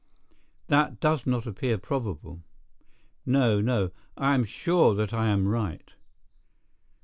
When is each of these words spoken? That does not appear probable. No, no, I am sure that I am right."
That 0.65 0.99
does 0.99 1.27
not 1.27 1.45
appear 1.45 1.77
probable. 1.77 2.41
No, 3.23 3.61
no, 3.61 3.91
I 4.17 4.33
am 4.33 4.45
sure 4.45 4.95
that 4.95 5.13
I 5.13 5.27
am 5.27 5.47
right." 5.47 5.91